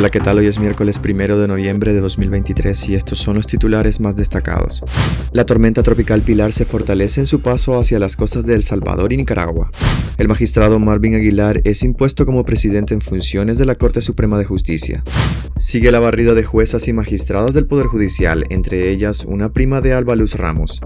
Hola, 0.00 0.08
¿qué 0.08 0.20
tal? 0.20 0.38
Hoy 0.38 0.46
es 0.46 0.58
miércoles 0.58 0.98
primero 0.98 1.38
de 1.38 1.46
noviembre 1.46 1.92
de 1.92 2.00
2023 2.00 2.88
y 2.88 2.94
estos 2.94 3.18
son 3.18 3.34
los 3.34 3.46
titulares 3.46 4.00
más 4.00 4.16
destacados. 4.16 4.82
La 5.34 5.44
tormenta 5.44 5.82
tropical 5.82 6.22
Pilar 6.22 6.54
se 6.54 6.64
fortalece 6.64 7.20
en 7.20 7.26
su 7.26 7.42
paso 7.42 7.78
hacia 7.78 7.98
las 7.98 8.16
costas 8.16 8.46
de 8.46 8.54
El 8.54 8.62
Salvador 8.62 9.12
y 9.12 9.18
Nicaragua. 9.18 9.70
El 10.16 10.28
magistrado 10.28 10.78
Marvin 10.78 11.16
Aguilar 11.16 11.60
es 11.64 11.82
impuesto 11.82 12.24
como 12.24 12.46
presidente 12.46 12.94
en 12.94 13.02
funciones 13.02 13.58
de 13.58 13.66
la 13.66 13.74
Corte 13.74 14.00
Suprema 14.00 14.38
de 14.38 14.46
Justicia. 14.46 15.04
Sigue 15.60 15.92
la 15.92 16.00
barrida 16.00 16.32
de 16.32 16.42
juezas 16.42 16.88
y 16.88 16.94
magistradas 16.94 17.52
del 17.52 17.66
Poder 17.66 17.86
Judicial, 17.86 18.46
entre 18.48 18.88
ellas 18.88 19.26
una 19.28 19.52
prima 19.52 19.82
de 19.82 19.92
Alba 19.92 20.16
Luz 20.16 20.36
Ramos. 20.36 20.80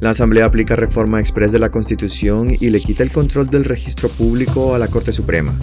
La 0.00 0.10
Asamblea 0.10 0.46
aplica 0.46 0.74
reforma 0.74 1.20
express 1.20 1.52
de 1.52 1.60
la 1.60 1.70
Constitución 1.70 2.48
y 2.50 2.70
le 2.70 2.80
quita 2.80 3.04
el 3.04 3.12
control 3.12 3.48
del 3.50 3.64
registro 3.64 4.08
público 4.08 4.74
a 4.74 4.80
la 4.80 4.88
Corte 4.88 5.12
Suprema. 5.12 5.56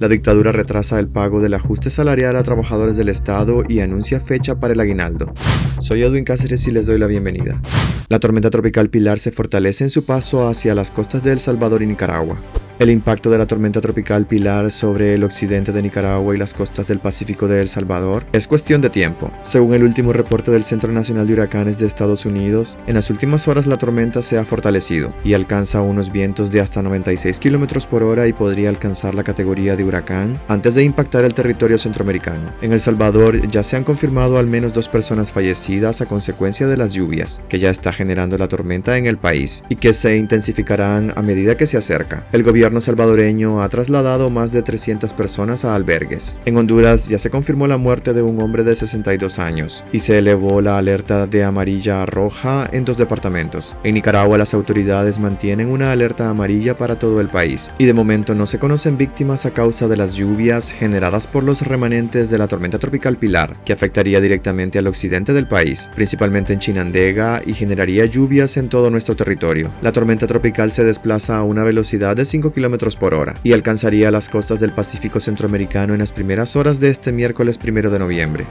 La 0.00 0.08
dictadura 0.08 0.50
retrasa 0.50 0.98
el 0.98 1.06
pago 1.06 1.40
del 1.40 1.54
ajuste 1.54 1.90
salarial 1.90 2.34
a 2.34 2.42
trabajadores 2.42 2.96
del 2.96 3.08
Estado 3.08 3.62
y 3.68 3.78
anuncia 3.78 4.18
fecha 4.18 4.58
para 4.58 4.74
el 4.74 4.80
aguinaldo. 4.80 5.32
Soy 5.80 6.02
Edwin 6.02 6.24
Cáceres 6.24 6.66
y 6.66 6.72
les 6.72 6.86
doy 6.86 6.98
la 6.98 7.06
bienvenida. 7.06 7.60
La 8.08 8.18
tormenta 8.18 8.50
tropical 8.50 8.90
Pilar 8.90 9.18
se 9.18 9.30
fortalece 9.30 9.84
en 9.84 9.90
su 9.90 10.04
paso 10.04 10.48
hacia 10.48 10.74
las 10.74 10.90
costas 10.90 11.22
de 11.22 11.30
El 11.30 11.38
Salvador 11.38 11.82
y 11.82 11.86
Nicaragua. 11.86 12.38
El 12.78 12.90
impacto 12.90 13.28
de 13.28 13.38
la 13.38 13.46
tormenta 13.46 13.80
tropical 13.80 14.24
Pilar 14.24 14.70
sobre 14.70 15.14
el 15.14 15.24
occidente 15.24 15.72
de 15.72 15.82
Nicaragua 15.82 16.32
y 16.32 16.38
las 16.38 16.54
costas 16.54 16.86
del 16.86 17.00
Pacífico 17.00 17.48
de 17.48 17.60
El 17.60 17.66
Salvador 17.66 18.24
es 18.32 18.46
cuestión 18.46 18.80
de 18.80 18.88
tiempo. 18.88 19.32
Según 19.40 19.74
el 19.74 19.82
último 19.82 20.12
reporte 20.12 20.52
del 20.52 20.62
Centro 20.62 20.92
Nacional 20.92 21.26
de 21.26 21.32
Huracanes 21.32 21.80
de 21.80 21.88
Estados 21.88 22.24
Unidos, 22.24 22.78
en 22.86 22.94
las 22.94 23.10
últimas 23.10 23.48
horas 23.48 23.66
la 23.66 23.78
tormenta 23.78 24.22
se 24.22 24.38
ha 24.38 24.44
fortalecido 24.44 25.12
y 25.24 25.34
alcanza 25.34 25.82
unos 25.82 26.12
vientos 26.12 26.52
de 26.52 26.60
hasta 26.60 26.80
96 26.80 27.40
km 27.40 27.84
por 27.88 28.04
hora 28.04 28.28
y 28.28 28.32
podría 28.32 28.68
alcanzar 28.68 29.12
la 29.14 29.24
categoría 29.24 29.74
de 29.74 29.82
huracán 29.82 30.40
antes 30.46 30.76
de 30.76 30.84
impactar 30.84 31.24
el 31.24 31.34
territorio 31.34 31.78
centroamericano. 31.78 32.52
En 32.62 32.72
El 32.72 32.80
Salvador 32.80 33.48
ya 33.48 33.64
se 33.64 33.76
han 33.76 33.84
confirmado 33.84 34.38
al 34.38 34.46
menos 34.46 34.72
dos 34.72 34.86
personas 34.86 35.32
fallecidas 35.32 35.67
a 35.68 36.06
consecuencia 36.06 36.66
de 36.66 36.78
las 36.78 36.94
lluvias 36.94 37.42
que 37.46 37.58
ya 37.58 37.68
está 37.68 37.92
generando 37.92 38.38
la 38.38 38.48
tormenta 38.48 38.96
en 38.96 39.04
el 39.04 39.18
país 39.18 39.64
y 39.68 39.76
que 39.76 39.92
se 39.92 40.16
intensificarán 40.16 41.12
a 41.14 41.20
medida 41.20 41.58
que 41.58 41.66
se 41.66 41.76
acerca. 41.76 42.26
El 42.32 42.42
gobierno 42.42 42.80
salvadoreño 42.80 43.60
ha 43.60 43.68
trasladado 43.68 44.30
más 44.30 44.50
de 44.50 44.62
300 44.62 45.12
personas 45.12 45.66
a 45.66 45.74
albergues. 45.74 46.38
En 46.46 46.56
Honduras 46.56 47.08
ya 47.08 47.18
se 47.18 47.28
confirmó 47.28 47.66
la 47.66 47.76
muerte 47.76 48.14
de 48.14 48.22
un 48.22 48.40
hombre 48.40 48.64
de 48.64 48.74
62 48.74 49.38
años 49.38 49.84
y 49.92 49.98
se 49.98 50.16
elevó 50.16 50.62
la 50.62 50.78
alerta 50.78 51.26
de 51.26 51.44
amarilla 51.44 52.02
a 52.02 52.06
roja 52.06 52.66
en 52.72 52.86
dos 52.86 52.96
departamentos. 52.96 53.76
En 53.84 53.92
Nicaragua 53.92 54.38
las 54.38 54.54
autoridades 54.54 55.18
mantienen 55.18 55.68
una 55.68 55.92
alerta 55.92 56.30
amarilla 56.30 56.76
para 56.76 56.98
todo 56.98 57.20
el 57.20 57.28
país 57.28 57.70
y 57.76 57.84
de 57.84 57.92
momento 57.92 58.34
no 58.34 58.46
se 58.46 58.58
conocen 58.58 58.96
víctimas 58.96 59.44
a 59.44 59.52
causa 59.52 59.86
de 59.86 59.98
las 59.98 60.14
lluvias 60.14 60.72
generadas 60.72 61.26
por 61.26 61.42
los 61.42 61.60
remanentes 61.60 62.30
de 62.30 62.38
la 62.38 62.48
tormenta 62.48 62.78
tropical 62.78 63.18
Pilar, 63.18 63.54
que 63.66 63.74
afectaría 63.74 64.18
directamente 64.22 64.78
al 64.78 64.86
occidente 64.86 65.34
del 65.34 65.46
país, 65.46 65.57
principalmente 65.94 66.52
en 66.52 66.58
Chinandega, 66.60 67.42
y 67.44 67.52
generaría 67.52 68.06
lluvias 68.06 68.56
en 68.56 68.68
todo 68.68 68.90
nuestro 68.90 69.16
territorio. 69.16 69.70
La 69.82 69.92
tormenta 69.92 70.26
tropical 70.26 70.70
se 70.70 70.84
desplaza 70.84 71.38
a 71.38 71.42
una 71.42 71.64
velocidad 71.64 72.16
de 72.16 72.24
5 72.24 72.52
km 72.52 72.96
por 72.96 73.14
hora 73.14 73.34
y 73.42 73.52
alcanzaría 73.52 74.10
las 74.10 74.28
costas 74.28 74.60
del 74.60 74.72
Pacífico 74.72 75.20
Centroamericano 75.20 75.94
en 75.94 76.00
las 76.00 76.12
primeras 76.12 76.56
horas 76.56 76.80
de 76.80 76.90
este 76.90 77.12
miércoles 77.12 77.58
1 77.62 77.90
de 77.90 77.98
noviembre. 77.98 78.46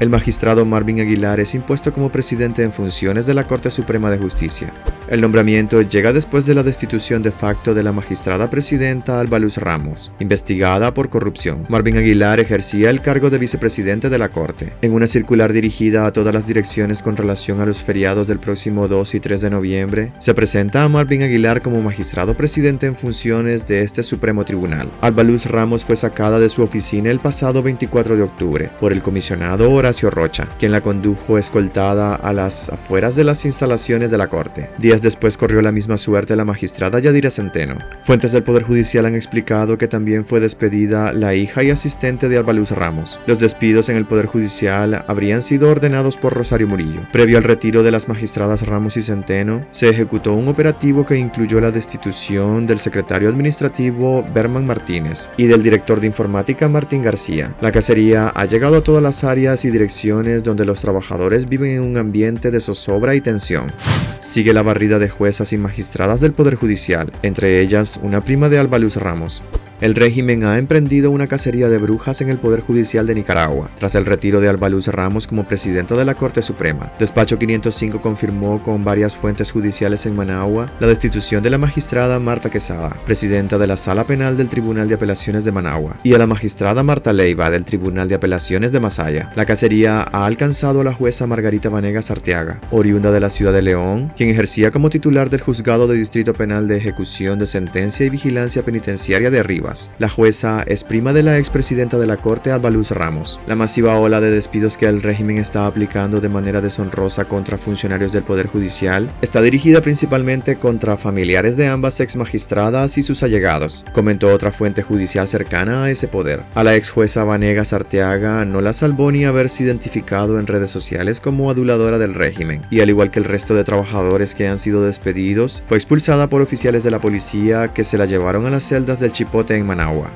El 0.00 0.08
magistrado 0.08 0.64
Marvin 0.64 1.00
Aguilar 1.00 1.40
es 1.40 1.54
impuesto 1.54 1.92
como 1.92 2.10
presidente 2.10 2.62
en 2.62 2.72
funciones 2.72 3.26
de 3.26 3.34
la 3.34 3.46
Corte 3.46 3.70
Suprema 3.70 4.10
de 4.10 4.18
Justicia. 4.18 4.72
El 5.08 5.20
nombramiento 5.20 5.82
llega 5.82 6.12
después 6.12 6.46
de 6.46 6.54
la 6.54 6.62
destitución 6.62 7.22
de 7.22 7.30
facto 7.30 7.74
de 7.74 7.82
la 7.82 7.92
magistrada 7.92 8.48
presidenta 8.48 9.20
Alba 9.20 9.38
Luz 9.38 9.58
Ramos, 9.58 10.12
investigada 10.20 10.94
por 10.94 11.08
corrupción. 11.08 11.64
Marvin 11.68 11.96
Aguilar 11.96 12.40
ejercía 12.40 12.90
el 12.90 13.00
cargo 13.00 13.30
de 13.30 13.38
vicepresidente 13.38 14.08
de 14.08 14.18
la 14.18 14.28
Corte. 14.28 14.72
En 14.82 14.92
una 14.92 15.06
circular 15.06 15.52
dirigida 15.52 16.06
a 16.06 16.12
todas 16.12 16.34
las 16.34 16.46
direcciones 16.52 17.00
con 17.00 17.16
relación 17.16 17.62
a 17.62 17.66
los 17.66 17.80
feriados 17.80 18.28
del 18.28 18.38
próximo 18.38 18.86
2 18.86 19.14
y 19.14 19.20
3 19.20 19.40
de 19.40 19.48
noviembre, 19.48 20.12
se 20.18 20.34
presenta 20.34 20.84
a 20.84 20.88
Marvin 20.90 21.22
Aguilar 21.22 21.62
como 21.62 21.80
magistrado 21.80 22.36
presidente 22.36 22.84
en 22.86 22.94
funciones 22.94 23.66
de 23.66 23.80
este 23.80 24.02
Supremo 24.02 24.44
Tribunal. 24.44 24.90
Alba 25.00 25.22
Luz 25.22 25.46
Ramos 25.46 25.82
fue 25.82 25.96
sacada 25.96 26.38
de 26.38 26.50
su 26.50 26.62
oficina 26.62 27.10
el 27.10 27.20
pasado 27.20 27.62
24 27.62 28.18
de 28.18 28.22
octubre 28.22 28.70
por 28.78 28.92
el 28.92 29.02
comisionado 29.02 29.70
Horacio 29.70 30.10
Rocha, 30.10 30.46
quien 30.58 30.72
la 30.72 30.82
condujo 30.82 31.38
escoltada 31.38 32.16
a 32.16 32.34
las 32.34 32.68
afueras 32.68 33.16
de 33.16 33.24
las 33.24 33.46
instalaciones 33.46 34.10
de 34.10 34.18
la 34.18 34.28
Corte. 34.28 34.68
Días 34.76 35.00
después 35.00 35.38
corrió 35.38 35.62
la 35.62 35.72
misma 35.72 35.96
suerte 35.96 36.36
la 36.36 36.44
magistrada 36.44 36.98
Yadira 36.98 37.30
Centeno. 37.30 37.78
Fuentes 38.02 38.32
del 38.32 38.42
Poder 38.42 38.62
Judicial 38.62 39.06
han 39.06 39.14
explicado 39.14 39.78
que 39.78 39.88
también 39.88 40.26
fue 40.26 40.40
despedida 40.40 41.14
la 41.14 41.34
hija 41.34 41.62
y 41.62 41.70
asistente 41.70 42.28
de 42.28 42.36
Alba 42.36 42.52
Luz 42.52 42.72
Ramos. 42.72 43.18
Los 43.26 43.38
despidos 43.38 43.88
en 43.88 43.96
el 43.96 44.04
Poder 44.04 44.26
Judicial 44.26 45.06
habrían 45.08 45.40
sido 45.40 45.70
ordenados 45.70 46.18
por 46.18 46.41
Rosario 46.42 46.66
Murillo. 46.66 47.02
Previo 47.12 47.38
al 47.38 47.44
retiro 47.44 47.84
de 47.84 47.92
las 47.92 48.08
magistradas 48.08 48.66
Ramos 48.66 48.96
y 48.96 49.02
Centeno, 49.02 49.64
se 49.70 49.88
ejecutó 49.88 50.32
un 50.32 50.48
operativo 50.48 51.06
que 51.06 51.16
incluyó 51.16 51.60
la 51.60 51.70
destitución 51.70 52.66
del 52.66 52.80
secretario 52.80 53.28
administrativo 53.28 54.24
Berman 54.34 54.66
Martínez 54.66 55.30
y 55.36 55.44
del 55.44 55.62
director 55.62 56.00
de 56.00 56.08
informática 56.08 56.68
Martín 56.68 57.00
García. 57.00 57.54
La 57.60 57.70
cacería 57.70 58.32
ha 58.34 58.44
llegado 58.46 58.78
a 58.78 58.80
todas 58.82 59.04
las 59.04 59.22
áreas 59.22 59.64
y 59.64 59.70
direcciones 59.70 60.42
donde 60.42 60.64
los 60.64 60.80
trabajadores 60.80 61.48
viven 61.48 61.76
en 61.76 61.82
un 61.84 61.96
ambiente 61.96 62.50
de 62.50 62.60
zozobra 62.60 63.14
y 63.14 63.20
tensión. 63.20 63.70
Sigue 64.18 64.52
la 64.52 64.62
barrida 64.62 64.98
de 64.98 65.08
juezas 65.08 65.52
y 65.52 65.58
magistradas 65.58 66.20
del 66.20 66.32
Poder 66.32 66.56
Judicial, 66.56 67.12
entre 67.22 67.60
ellas 67.60 68.00
una 68.02 68.20
prima 68.20 68.48
de 68.48 68.58
Alba 68.58 68.78
Ramos. 68.96 69.44
El 69.82 69.96
régimen 69.96 70.44
ha 70.44 70.58
emprendido 70.58 71.10
una 71.10 71.26
cacería 71.26 71.68
de 71.68 71.76
brujas 71.76 72.20
en 72.20 72.28
el 72.28 72.38
Poder 72.38 72.60
Judicial 72.60 73.04
de 73.04 73.16
Nicaragua, 73.16 73.68
tras 73.74 73.96
el 73.96 74.06
retiro 74.06 74.40
de 74.40 74.48
Alba 74.48 74.68
Luz 74.68 74.86
Ramos 74.86 75.26
como 75.26 75.48
presidenta 75.48 75.96
de 75.96 76.04
la 76.04 76.14
Corte 76.14 76.40
Suprema. 76.40 76.92
Despacho 77.00 77.36
505 77.36 78.00
confirmó 78.00 78.62
con 78.62 78.84
varias 78.84 79.16
fuentes 79.16 79.50
judiciales 79.50 80.06
en 80.06 80.14
Managua 80.14 80.68
la 80.78 80.86
destitución 80.86 81.42
de 81.42 81.50
la 81.50 81.58
magistrada 81.58 82.20
Marta 82.20 82.48
Quesada, 82.48 82.96
presidenta 83.04 83.58
de 83.58 83.66
la 83.66 83.76
Sala 83.76 84.04
Penal 84.04 84.36
del 84.36 84.48
Tribunal 84.48 84.86
de 84.86 84.94
Apelaciones 84.94 85.44
de 85.44 85.50
Managua, 85.50 85.96
y 86.04 86.14
a 86.14 86.18
la 86.18 86.28
magistrada 86.28 86.84
Marta 86.84 87.12
Leiva 87.12 87.50
del 87.50 87.64
Tribunal 87.64 88.06
de 88.06 88.14
Apelaciones 88.14 88.70
de 88.70 88.78
Masaya. 88.78 89.32
La 89.34 89.46
cacería 89.46 90.02
ha 90.02 90.26
alcanzado 90.26 90.82
a 90.82 90.84
la 90.84 90.94
jueza 90.94 91.26
Margarita 91.26 91.70
Vanegas 91.70 92.12
Arteaga, 92.12 92.60
oriunda 92.70 93.10
de 93.10 93.18
la 93.18 93.30
ciudad 93.30 93.52
de 93.52 93.62
León, 93.62 94.12
quien 94.16 94.28
ejercía 94.28 94.70
como 94.70 94.90
titular 94.90 95.28
del 95.28 95.40
Juzgado 95.40 95.88
de 95.88 95.96
Distrito 95.96 96.34
Penal 96.34 96.68
de 96.68 96.76
Ejecución 96.76 97.40
de 97.40 97.48
Sentencia 97.48 98.06
y 98.06 98.10
Vigilancia 98.10 98.64
Penitenciaria 98.64 99.28
de 99.28 99.40
Arriba 99.40 99.71
la 99.98 100.08
jueza 100.08 100.64
es 100.66 100.84
prima 100.84 101.12
de 101.12 101.22
la 101.22 101.38
expresidenta 101.38 101.98
de 101.98 102.06
la 102.06 102.16
Corte, 102.16 102.50
Alba 102.50 102.70
Luz 102.70 102.90
Ramos. 102.90 103.40
La 103.46 103.56
masiva 103.56 103.98
ola 103.98 104.20
de 104.20 104.30
despidos 104.30 104.76
que 104.76 104.86
el 104.86 105.02
régimen 105.02 105.38
está 105.38 105.66
aplicando 105.66 106.20
de 106.20 106.28
manera 106.28 106.60
deshonrosa 106.60 107.24
contra 107.24 107.58
funcionarios 107.58 108.12
del 108.12 108.22
Poder 108.22 108.46
Judicial 108.46 109.10
está 109.22 109.40
dirigida 109.40 109.80
principalmente 109.80 110.56
contra 110.56 110.96
familiares 110.96 111.56
de 111.56 111.68
ambas 111.68 112.00
ex 112.00 112.16
magistradas 112.16 112.98
y 112.98 113.02
sus 113.02 113.22
allegados, 113.22 113.84
comentó 113.92 114.32
otra 114.32 114.52
fuente 114.52 114.82
judicial 114.82 115.28
cercana 115.28 115.84
a 115.84 115.90
ese 115.90 116.08
poder. 116.08 116.42
A 116.54 116.64
la 116.64 116.76
ex 116.76 116.90
jueza 116.90 117.24
Vanegas 117.24 117.72
Arteaga 117.72 118.44
no 118.44 118.60
la 118.60 118.72
salvó 118.72 119.10
ni 119.10 119.24
haberse 119.24 119.64
identificado 119.64 120.38
en 120.38 120.46
redes 120.46 120.70
sociales 120.70 121.20
como 121.20 121.50
aduladora 121.50 121.98
del 121.98 122.14
régimen, 122.14 122.62
y 122.70 122.80
al 122.80 122.90
igual 122.90 123.10
que 123.10 123.18
el 123.18 123.24
resto 123.24 123.54
de 123.54 123.64
trabajadores 123.64 124.34
que 124.34 124.48
han 124.48 124.58
sido 124.58 124.84
despedidos, 124.84 125.62
fue 125.66 125.76
expulsada 125.76 126.28
por 126.28 126.42
oficiales 126.42 126.82
de 126.82 126.90
la 126.90 127.00
policía 127.00 127.68
que 127.68 127.84
se 127.84 127.98
la 127.98 128.06
llevaron 128.06 128.46
a 128.46 128.50
las 128.50 128.64
celdas 128.64 129.00
del 129.00 129.12
Chipote 129.12 129.51
en 129.56 129.66
Managua. 129.66 130.10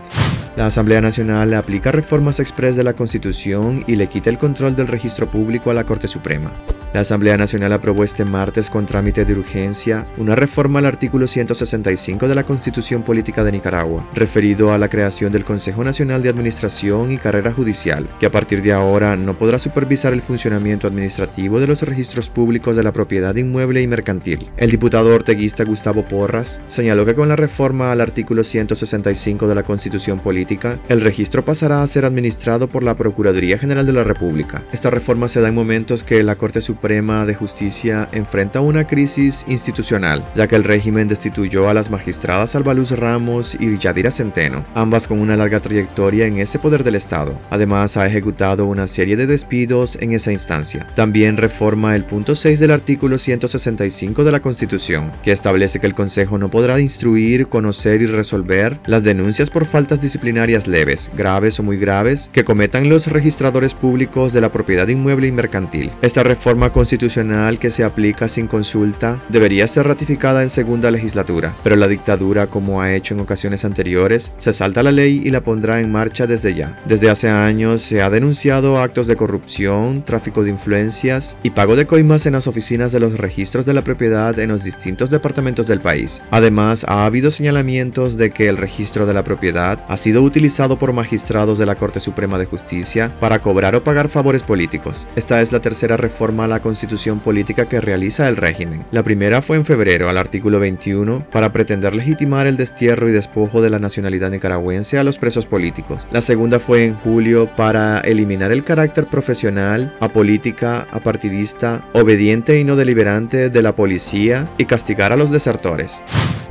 La 0.56 0.64
Asamblea 0.64 1.02
Nacional 1.02 1.52
aplica 1.52 1.92
reformas 1.92 2.40
express 2.40 2.76
de 2.76 2.82
la 2.82 2.94
Constitución 2.94 3.84
y 3.86 3.96
le 3.96 4.06
quita 4.06 4.30
el 4.30 4.38
control 4.38 4.74
del 4.74 4.88
registro 4.88 5.30
público 5.30 5.70
a 5.70 5.74
la 5.74 5.84
Corte 5.84 6.08
Suprema. 6.08 6.50
La 6.94 7.00
Asamblea 7.00 7.36
Nacional 7.36 7.74
aprobó 7.74 8.04
este 8.04 8.24
martes 8.24 8.70
con 8.70 8.86
trámite 8.86 9.26
de 9.26 9.34
urgencia 9.34 10.06
una 10.16 10.34
reforma 10.34 10.78
al 10.78 10.86
artículo 10.86 11.26
165 11.26 12.26
de 12.26 12.34
la 12.34 12.44
Constitución 12.44 13.02
Política 13.02 13.44
de 13.44 13.52
Nicaragua, 13.52 14.08
referido 14.14 14.72
a 14.72 14.78
la 14.78 14.88
creación 14.88 15.30
del 15.30 15.44
Consejo 15.44 15.84
Nacional 15.84 16.22
de 16.22 16.30
Administración 16.30 17.12
y 17.12 17.18
Carrera 17.18 17.52
Judicial, 17.52 18.08
que 18.18 18.24
a 18.24 18.30
partir 18.30 18.62
de 18.62 18.72
ahora 18.72 19.14
no 19.14 19.36
podrá 19.36 19.58
supervisar 19.58 20.14
el 20.14 20.22
funcionamiento 20.22 20.86
administrativo 20.86 21.60
de 21.60 21.66
los 21.66 21.82
registros 21.82 22.30
públicos 22.30 22.76
de 22.76 22.82
la 22.82 22.92
propiedad 22.92 23.36
inmueble 23.36 23.82
y 23.82 23.86
mercantil. 23.86 24.48
El 24.56 24.70
diputado 24.70 25.14
orteguista 25.14 25.64
Gustavo 25.64 26.08
Porras 26.08 26.62
señaló 26.66 27.04
que 27.04 27.14
con 27.14 27.28
la 27.28 27.36
reforma 27.36 27.92
al 27.92 28.00
artículo 28.00 28.42
165 28.42 29.46
de 29.46 29.54
la 29.54 29.64
Constitución 29.64 30.18
Política, 30.18 30.45
el 30.88 31.00
registro 31.00 31.44
pasará 31.44 31.82
a 31.82 31.86
ser 31.86 32.04
administrado 32.04 32.68
por 32.68 32.84
la 32.84 32.94
Procuraduría 32.94 33.58
General 33.58 33.84
de 33.84 33.92
la 33.92 34.04
República. 34.04 34.62
Esta 34.72 34.90
reforma 34.90 35.28
se 35.28 35.40
da 35.40 35.48
en 35.48 35.54
momentos 35.54 36.04
que 36.04 36.22
la 36.22 36.36
Corte 36.36 36.60
Suprema 36.60 37.26
de 37.26 37.34
Justicia 37.34 38.08
enfrenta 38.12 38.60
una 38.60 38.86
crisis 38.86 39.44
institucional, 39.48 40.24
ya 40.34 40.46
que 40.46 40.54
el 40.54 40.62
régimen 40.62 41.08
destituyó 41.08 41.68
a 41.68 41.74
las 41.74 41.90
magistradas 41.90 42.54
Albaluz 42.54 42.92
Ramos 42.92 43.56
y 43.58 43.76
Yadira 43.76 44.10
Centeno, 44.10 44.64
ambas 44.74 45.08
con 45.08 45.18
una 45.20 45.36
larga 45.36 45.58
trayectoria 45.58 46.26
en 46.26 46.38
ese 46.38 46.60
poder 46.60 46.84
del 46.84 46.94
Estado. 46.94 47.36
Además, 47.50 47.96
ha 47.96 48.06
ejecutado 48.06 48.66
una 48.66 48.86
serie 48.86 49.16
de 49.16 49.26
despidos 49.26 49.98
en 50.00 50.12
esa 50.12 50.30
instancia. 50.30 50.86
También 50.94 51.38
reforma 51.38 51.96
el 51.96 52.04
punto 52.04 52.36
6 52.36 52.60
del 52.60 52.70
artículo 52.70 53.18
165 53.18 54.22
de 54.22 54.32
la 54.32 54.40
Constitución, 54.40 55.10
que 55.24 55.32
establece 55.32 55.80
que 55.80 55.88
el 55.88 55.94
Consejo 55.94 56.38
no 56.38 56.48
podrá 56.48 56.78
instruir, 56.80 57.48
conocer 57.48 58.02
y 58.02 58.06
resolver 58.06 58.78
las 58.86 59.02
denuncias 59.02 59.50
por 59.50 59.64
faltas 59.64 60.00
disciplinarias 60.00 60.35
leves, 60.66 61.10
graves 61.16 61.58
o 61.58 61.62
muy 61.62 61.76
graves 61.76 62.28
que 62.32 62.44
cometan 62.44 62.88
los 62.88 63.06
registradores 63.06 63.74
públicos 63.74 64.32
de 64.32 64.40
la 64.40 64.52
propiedad 64.52 64.86
inmueble 64.88 65.26
y 65.28 65.32
mercantil. 65.32 65.92
Esta 66.02 66.22
reforma 66.22 66.70
constitucional 66.70 67.58
que 67.58 67.70
se 67.70 67.84
aplica 67.84 68.28
sin 68.28 68.46
consulta 68.46 69.20
debería 69.28 69.66
ser 69.66 69.86
ratificada 69.86 70.42
en 70.42 70.48
segunda 70.48 70.90
legislatura, 70.90 71.54
pero 71.62 71.76
la 71.76 71.88
dictadura, 71.88 72.46
como 72.46 72.82
ha 72.82 72.94
hecho 72.94 73.14
en 73.14 73.20
ocasiones 73.20 73.64
anteriores, 73.64 74.32
se 74.36 74.52
salta 74.52 74.82
la 74.82 74.92
ley 74.92 75.22
y 75.24 75.30
la 75.30 75.42
pondrá 75.42 75.80
en 75.80 75.90
marcha 75.90 76.26
desde 76.26 76.54
ya. 76.54 76.78
Desde 76.86 77.10
hace 77.10 77.28
años 77.28 77.82
se 77.82 78.02
ha 78.02 78.10
denunciado 78.10 78.78
actos 78.78 79.06
de 79.06 79.16
corrupción, 79.16 80.04
tráfico 80.04 80.42
de 80.42 80.50
influencias 80.50 81.36
y 81.42 81.50
pago 81.50 81.76
de 81.76 81.86
coimas 81.86 82.26
en 82.26 82.34
las 82.34 82.46
oficinas 82.46 82.92
de 82.92 83.00
los 83.00 83.16
registros 83.16 83.66
de 83.66 83.74
la 83.74 83.82
propiedad 83.82 84.38
en 84.38 84.50
los 84.50 84.64
distintos 84.64 85.10
departamentos 85.10 85.66
del 85.66 85.80
país. 85.80 86.22
Además, 86.30 86.84
ha 86.88 87.04
habido 87.06 87.30
señalamientos 87.30 88.16
de 88.16 88.30
que 88.30 88.48
el 88.48 88.56
registro 88.56 89.06
de 89.06 89.14
la 89.14 89.24
propiedad 89.24 89.84
ha 89.88 89.96
sido 89.96 90.22
utilizado 90.26 90.78
por 90.78 90.92
magistrados 90.92 91.58
de 91.58 91.66
la 91.66 91.76
Corte 91.76 92.00
Suprema 92.00 92.38
de 92.38 92.46
Justicia 92.46 93.10
para 93.20 93.38
cobrar 93.38 93.76
o 93.76 93.84
pagar 93.84 94.08
favores 94.08 94.42
políticos. 94.42 95.06
Esta 95.16 95.40
es 95.40 95.52
la 95.52 95.60
tercera 95.60 95.96
reforma 95.96 96.44
a 96.44 96.48
la 96.48 96.60
constitución 96.60 97.20
política 97.20 97.66
que 97.66 97.80
realiza 97.80 98.28
el 98.28 98.36
régimen. 98.36 98.84
La 98.90 99.02
primera 99.02 99.40
fue 99.40 99.56
en 99.56 99.64
febrero 99.64 100.08
al 100.08 100.18
artículo 100.18 100.58
21 100.60 101.26
para 101.30 101.52
pretender 101.52 101.94
legitimar 101.94 102.46
el 102.46 102.56
destierro 102.56 103.08
y 103.08 103.12
despojo 103.12 103.62
de 103.62 103.70
la 103.70 103.78
nacionalidad 103.78 104.30
nicaragüense 104.30 104.98
a 104.98 105.04
los 105.04 105.18
presos 105.18 105.46
políticos. 105.46 106.06
La 106.10 106.20
segunda 106.20 106.58
fue 106.58 106.84
en 106.84 106.94
julio 106.94 107.48
para 107.56 108.00
eliminar 108.00 108.52
el 108.52 108.64
carácter 108.64 109.06
profesional, 109.06 109.94
apolítica, 110.00 110.86
apartidista, 110.90 111.84
obediente 111.92 112.58
y 112.58 112.64
no 112.64 112.76
deliberante 112.76 113.48
de 113.48 113.62
la 113.62 113.76
policía 113.76 114.48
y 114.58 114.64
castigar 114.64 115.12
a 115.12 115.16
los 115.16 115.30
desertores. 115.30 116.02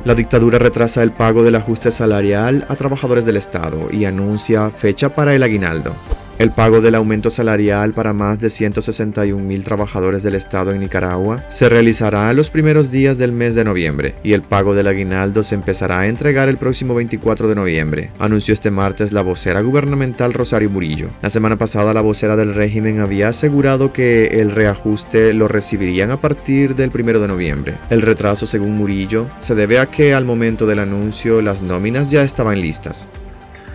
La 0.04 0.14
dictadura 0.14 0.60
retrasa 0.60 1.02
el 1.02 1.10
pago 1.10 1.42
del 1.42 1.56
ajuste 1.56 1.90
salarial 1.90 2.64
a 2.68 2.76
trabajadores 2.76 3.26
del 3.26 3.36
Estado 3.36 3.55
y 3.90 4.04
anuncia 4.04 4.70
fecha 4.70 5.14
para 5.14 5.34
el 5.34 5.42
aguinaldo. 5.42 5.94
El 6.38 6.50
pago 6.50 6.82
del 6.82 6.94
aumento 6.94 7.30
salarial 7.30 7.94
para 7.94 8.12
más 8.12 8.38
de 8.38 8.50
161 8.50 9.42
mil 9.42 9.64
trabajadores 9.64 10.22
del 10.22 10.34
Estado 10.34 10.70
en 10.72 10.80
Nicaragua 10.80 11.42
se 11.48 11.70
realizará 11.70 12.30
los 12.34 12.50
primeros 12.50 12.90
días 12.90 13.16
del 13.16 13.32
mes 13.32 13.54
de 13.54 13.64
noviembre 13.64 14.16
y 14.22 14.34
el 14.34 14.42
pago 14.42 14.74
del 14.74 14.86
aguinaldo 14.86 15.42
se 15.42 15.54
empezará 15.54 16.00
a 16.00 16.08
entregar 16.08 16.50
el 16.50 16.58
próximo 16.58 16.94
24 16.94 17.48
de 17.48 17.54
noviembre, 17.54 18.10
anunció 18.18 18.52
este 18.52 18.70
martes 18.70 19.12
la 19.12 19.22
vocera 19.22 19.62
gubernamental 19.62 20.34
Rosario 20.34 20.68
Murillo. 20.68 21.08
La 21.22 21.30
semana 21.30 21.56
pasada 21.56 21.94
la 21.94 22.02
vocera 22.02 22.36
del 22.36 22.52
régimen 22.52 23.00
había 23.00 23.28
asegurado 23.28 23.94
que 23.94 24.26
el 24.26 24.50
reajuste 24.50 25.32
lo 25.32 25.48
recibirían 25.48 26.10
a 26.10 26.20
partir 26.20 26.74
del 26.74 26.90
1 26.94 27.18
de 27.18 27.28
noviembre. 27.28 27.78
El 27.88 28.02
retraso, 28.02 28.44
según 28.44 28.76
Murillo, 28.76 29.30
se 29.38 29.54
debe 29.54 29.78
a 29.78 29.86
que 29.86 30.12
al 30.12 30.26
momento 30.26 30.66
del 30.66 30.80
anuncio 30.80 31.40
las 31.40 31.62
nóminas 31.62 32.10
ya 32.10 32.24
estaban 32.24 32.60
listas. 32.60 33.08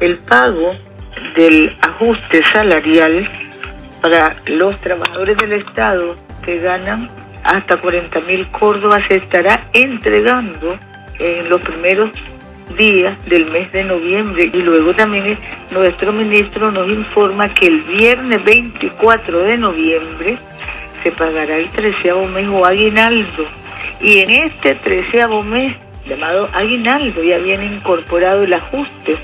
El 0.01 0.17
pago 0.17 0.71
del 1.35 1.77
ajuste 1.79 2.43
salarial 2.51 3.29
para 4.01 4.35
los 4.47 4.75
trabajadores 4.81 5.37
del 5.37 5.53
Estado 5.53 6.15
que 6.43 6.57
ganan 6.57 7.07
hasta 7.43 7.77
40 7.77 8.19
mil 8.21 8.49
córdobas 8.49 9.03
se 9.07 9.17
estará 9.17 9.67
entregando 9.73 10.75
en 11.19 11.49
los 11.49 11.61
primeros 11.61 12.09
días 12.75 13.23
del 13.25 13.51
mes 13.51 13.71
de 13.73 13.83
noviembre. 13.83 14.49
Y 14.51 14.57
luego 14.63 14.91
también 14.95 15.37
nuestro 15.69 16.11
ministro 16.11 16.71
nos 16.71 16.89
informa 16.89 17.53
que 17.53 17.67
el 17.67 17.81
viernes 17.83 18.43
24 18.43 19.37
de 19.37 19.57
noviembre 19.57 20.35
se 21.03 21.11
pagará 21.11 21.57
el 21.57 21.67
treceavo 21.69 22.25
mes 22.27 22.49
o 22.49 22.65
aguinaldo. 22.65 23.45
Y 23.99 24.21
en 24.21 24.31
este 24.31 24.73
treceavo 24.73 25.43
mes 25.43 25.75
llamado 26.07 26.49
aguinaldo 26.53 27.21
ya 27.23 27.37
viene 27.37 27.65
incorporado 27.65 28.41
el 28.41 28.53
ajuste 28.53 29.15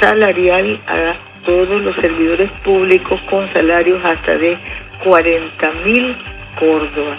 salarial 0.00 0.80
a 0.86 1.18
todos 1.44 1.80
los 1.82 1.94
servidores 1.96 2.50
públicos 2.64 3.20
con 3.30 3.50
salarios 3.52 4.00
hasta 4.04 4.36
de 4.38 4.58
40 5.02 5.72
mil 5.84 6.16
Córdoba. 6.58 7.18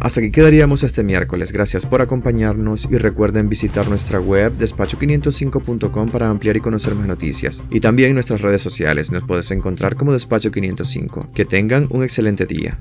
Hasta 0.00 0.20
aquí 0.20 0.30
quedaríamos 0.30 0.82
este 0.82 1.02
miércoles. 1.02 1.52
Gracias 1.52 1.84
por 1.84 2.00
acompañarnos 2.00 2.88
y 2.90 2.96
recuerden 2.96 3.48
visitar 3.48 3.88
nuestra 3.88 4.20
web 4.20 4.56
despacho505.com 4.56 6.10
para 6.10 6.28
ampliar 6.28 6.56
y 6.56 6.60
conocer 6.60 6.94
más 6.94 7.08
noticias. 7.08 7.64
Y 7.70 7.80
también 7.80 8.14
nuestras 8.14 8.40
redes 8.40 8.62
sociales. 8.62 9.10
Nos 9.10 9.24
puedes 9.24 9.50
encontrar 9.50 9.96
como 9.96 10.12
Despacho 10.12 10.52
505. 10.52 11.30
Que 11.34 11.44
tengan 11.44 11.88
un 11.90 12.04
excelente 12.04 12.46
día. 12.46 12.78